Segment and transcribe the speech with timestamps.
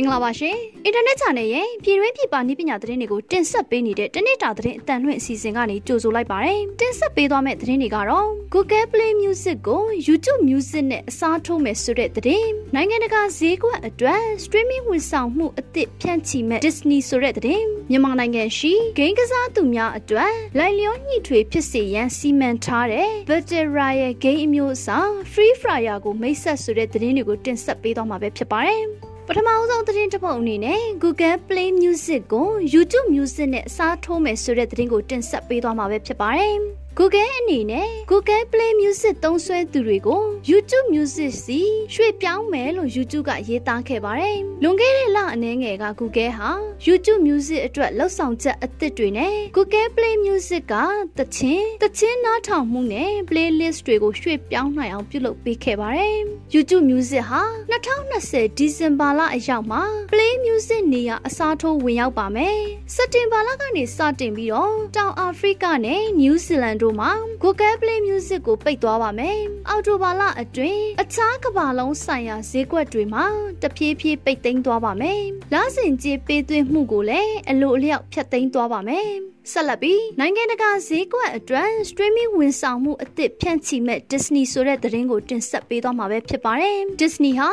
[0.00, 23.68] င်္ဂလာပါရှင်အင်တာနက် channel ရဲ့ပြည်တွင်းပြည်ပနည်းပညာသတင်းတွေကိုတင်ဆက်ပေးနေတဲ့တနေ့တာသတင်းအတန်လွင့်အစီအစဉ်ကနေကြိုဆိုလိုက်ပါတယ်တင်ဆက်ပေးသွားမယ့်သတင်းတွေကတော့ Google Play Music ကို YouTube Music နဲ့အစားထိုးမယ်ဆိုတဲ့သတင်းနိုင်ငံတကာဈေးကွက်အတွက် streaming ဝန်ဆောင်မှုအသစ်ဖြန့်ချီမဲ့ Disney ဆိုတဲ့သတင်းမြန်မာနိုင်ငံရှိဂိမ်းကစားသူများအတွက်လိုက်လျောညှိထွေဖြစ်စေရန်စီမံထားတဲ့ Battle
[23.78, 36.54] Royale Game အမျိုးအစား Free Fire ကိုမိတ်ဆက်ဆိုတဲ့သတင်းတွေကိုတင်ဆက်ပေးသွားမှာပဲဖြစ်ပါတယ် ပထမအဆုံးသတင်းတစ်ပုဒ်အနေနဲ့ Google Play Music ကို YouTube Music နဲ့အစားထိုးမယ်ဆိုတဲ့သတင်းကိုတင်ဆက်ပေးသွားမှာပဲဖြစ်ပါတယ်။
[37.02, 41.60] Google အနေနဲ့ Google Play Music သုံးစွဲသူတွေကို YouTube Music စီ
[41.94, 46.50] ရွှေ့ပြောင်းမယ်လို့ YouTube ကရေးသားခဲ့ပါတယ်။လွန်ခဲ့တဲ့လအနည်းငယ်က Google ဟာ
[46.86, 50.74] YouTube Music အတွက်လှုပ်ဆောင်ချက်အသစ်တွေနဲ့ Google Play Music က
[51.18, 56.18] တခြင်းတခြင်းနားထောင်မှုနဲ့ playlist တွေကိုရွှေ့ပြောင်းနိုင်အောင်ပြုလုပ်ပေးခဲ့ပါတယ်။
[56.54, 57.42] YouTube Music ဟာ
[57.72, 62.58] 2020ဒီဇင်ဘာလအရောက်မှာ Play Music နေရာအစားထိုးဝင်ရောက်ပါမယ်။
[62.94, 67.10] စက်တင်ဘာလကနေစတင်ပြီးတော့တောင်အာဖရိကနဲ့ New Zealand တို့မှာ
[67.42, 69.38] Google Play Music ကိုပိတ်သွားပါမယ်။
[69.68, 73.26] အော်တိုဘာလအတွင်းအခြားကမ္ဘာလုံးဆိုင်ရာဈေးကွက်တွေမှာ
[73.62, 75.20] တဖြည်းဖြည်းပိတ်သိမ်းသွားပါမယ်။
[75.52, 79.10] လစဉ်ကြေးပေးသွင်းမှုကိုလည်းအလိုအလျောက်ဖျက်သိမ်းသွားပါမယ်။
[79.52, 87.48] ဆက်လက်ပြီးနိုင်ငံတကာဈေးကွက်အတွက် streaming ဝန်ဆောင်မှုအသစ်ဖြန့်ချီမဲ့ Disney ဆိုတဲ့သတင်းကိုတင်ဆက်ပေးသွားမှာပဲဖြစ်ပါတယ်။ Disney ဟာ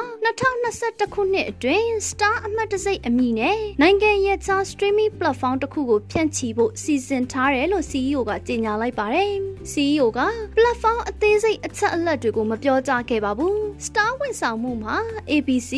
[0.52, 9.34] 2021ခုနှစ်အတွင်း Star အမှတ်တံဆိပ်အမည်နဲ့နိုင်ငံရဲ့ခြား streaming platform တစ်ခုကိုဖြန့်ချီဖို့စီစဉ်ထားတယ်လို့ CEO ကကြေညာလိုက်ပါတယ်။
[9.74, 10.20] CEO က
[10.56, 14.98] platform အသေးစိတ်အချက်အလက်တွေကိုမပြောကြားခဲ့ပါဘူး။ Star ဝန်ဆောင်မှုမှာ
[15.32, 15.72] ABC,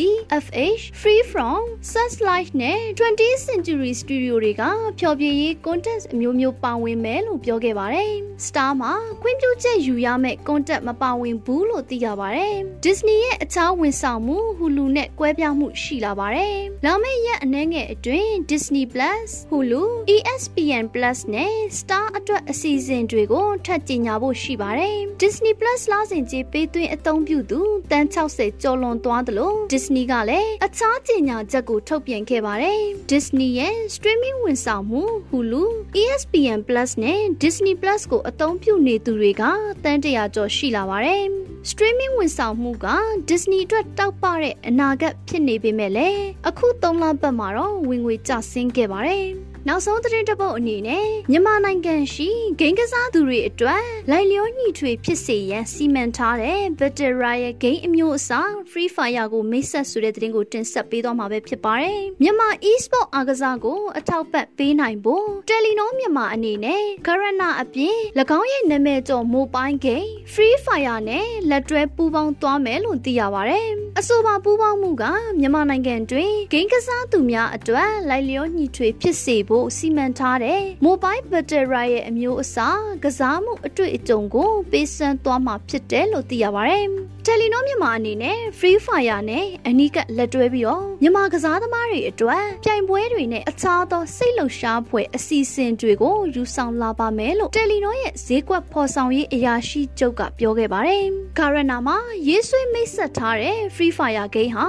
[0.44, 4.62] FH, Freeform, Searchlight နဲ့ 20th Century Studio တွေက
[4.98, 8.12] ဖျော်ဖြေရေး content အမျိုးမျိုးပါဝင်မယ်လို့ပြောခဲ့ပါတယ်။
[8.46, 12.54] Star မှာခွင့်ပြုချက်ယူရမယ့် content မပါဝင်ဘူးလို့သိရပါတယ်။
[12.84, 19.82] Disney ရဲ့အခြားဝန်ဆောင်မှု Hulu နဲ့ကွဲပြားမှုရှိလာပါတယ်။လာမယ့်ရက်အနည်းငယ်အတွင်း Disney Plus, Hulu,
[20.14, 27.60] ESPN Plus နဲ့ Star အတွက်အစီအစဉ်တွေကိုထပ်ကြေညာဖို့ရှိပါတယ်။ Disney Plus လာစဉ်ကြေးပေးသွင်းအသုံးပြုသူ
[27.90, 32.78] တန်း60ကျော်လွန်သွားသလို Disney ကလည်းအခြားကြေညာချက်ကိုထုတ်ပြန်ခဲ့ပါတယ်။
[33.12, 35.64] Disney ရဲ့ streaming ဝန်ဆောင်မှု Hulu,
[36.02, 39.42] ESPN Plus နဲ့ Disney Plus ကိုအသုံးပြုနေသူတွေက
[39.84, 41.24] တန်းတရာကျော်ရှိလာပါတယ်။
[41.70, 42.86] streaming ဝန်ဆောင်မှုက
[43.28, 49.26] Disney အတွက်တောက်ပတဲ့အနာဂတ်ဖြစ်နေပေမဲ့လည်းအခု၃လပတ်မှာတော့ဝင်ငွေကျဆင်းခဲ့ပါတယ်။
[49.68, 52.28] နောက်ဆုံးသတင်းတစ်ပုဒ်အနေနဲ့မြန်မာနိုင်ငံရှိ
[52.60, 67.96] ဂိမ်းကစားသူတွေအတွက်လိုက်လျောညှိထွေဖြစ်စေရန်စီမံထားတဲ့ Battle Royale Game အမျိုးအစား Free Fire ကိုမိတ်ဆက်ဆိုတဲ့သတင်းကိုတင်ဆက်ပေးသွားမှာပဲဖြစ်ပါတယ်။မြန်မာ e-sport အားကစားကိုအထောက်ပံ့ပေးနိုင်ဖို့ Telenor မြန်မာအနေနဲ့ Garena အပြင်၎
[68.38, 75.04] င်းရဲ့နာမည်ကျော် Mobile Game Free Fire နဲ့လက်တွဲပူးပေါင်းသွားမယ်လို့သိရပါတယ်။ အဆိုပါပူးပေါင်းမှုက
[75.38, 86.84] မြန်မာနိုင်ငံတွင်ဂိမ်းကစားသူများအတွက်လိုက်လျောညှိထွေဖြစ်စေဖို့စီမံထားတဲ့ Mobile Battle Royale ရဲ့အမျိုးအစားကစားမှုအတွေ့အကြုံကိုပေးစမ်းသွားမှာဖြစ်တယ်လို့သိရပါတယ်။
[87.32, 101.04] Telenor မြန်မာအနေနဲ့ Free Fire နဲ့အနီးကပ်လက်တွဲပြီးတော့မြန်မာကစားသမားတွေအတွက်ပြိုင်ပွဲတွေနဲ့အခြားသောစိတ်လှုပ်ရှားဖွယ်အစီအစဉ်တွေကိုယူဆောင်လာပါမယ်လို့ Telenor ရဲ့ဈေးကွက်ဖော်ဆောင်ရေးအရာရှိချုပ်ကပြောခဲ့ပါတယ်။
[101.38, 101.98] Garena မှာ
[102.28, 104.66] ရေးဆွဲမိတ်ဆက်ထားတဲ့ Free Fire Game ဟာ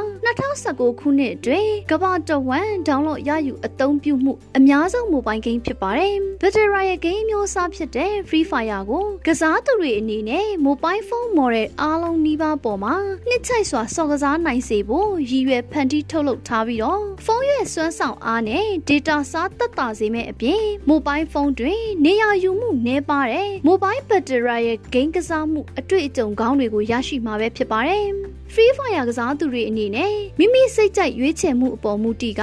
[0.50, 11.32] 2019ခုနှစ်အတွင်းကမ္ဘာတဝန်း download ရယူအသုံးပြုမှုအများဆုံး mobile game ဖြစ်ပါတယ်။ Battle Royale game မျိုးစားဖြစ်တဲ့ Free Fire ကိုကစားသူတွေအနေနဲ့ mobile phone
[11.38, 12.96] model အားလုံးနီးပါးပေါ်မှာ
[13.28, 28.08] နှစ်ချိုက်စွာစော်ကစားနိုင်စေဖို့ရည်ရွယ်ဖန်တီးထုတ်လုပ်ထားပြီးတော့ဖုန်းရဲ့စွမ်းဆောင်အားနဲ့ data စားသက်သာစေမယ့်အပြင် mobile phone တွင်နေရာယူမှုနည်းပါးတဲ့ mobile battery ရဲ့ game ကစားမှုအတွေ့အကြုံကောင်းတွေကိုရရှိမှာပဲဖြစ်ပါတယ်။
[28.54, 32.42] Free Fire ကစားသူတွေအနေနဲ့မိမိစိတ်ကြိုက်ရွေးချယ်မှုအပေါ်မူတည်က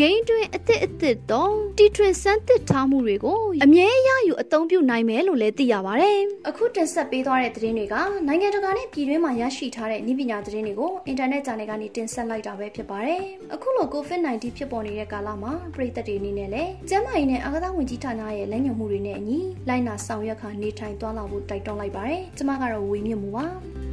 [0.00, 6.18] game တွင်အသစ်အသစ်တော့တီထွင်စမ်းသစ်ထားမှုတွေကိုအမြဲရယူအသုံးပြုနိုင်မယ်လို့လည်းသိရပါတယ်။
[6.48, 7.94] အခုတင်ဆက်ပေးသွားတဲ့သတင်းတွေက
[8.26, 13.20] နိုင်ငံတကာနဲ့ပြည်တွင်းမှာရရှိထားတဲ့ဤပညာသတင်းတွေကိုအင်တာနက်ဂျာနယ်ကနေတင်ဆက်လိုက်တာပဲဖြစ်ပါတယ်။
[13.54, 19.38] အခုလို COVID-19 ဖြစ်ပေါ်နေတဲ့ကာလမှာပြည်သက်တွေအနေနဲ့လည်းကျန်းမာရေးနဲ့အာကစားဝန်ကြီးဌာနရဲ့လက်ညှိုးမှုတွေနဲ့အညီ
[19.68, 23.46] လိုက်နာဆောင်ရွက်ခါနေထိုင်သွားလာဖို့တိုက်တွန်းလိုက်ပါတယ်။ကျွန်မကတော့ဝေမြင့်မှုပါ။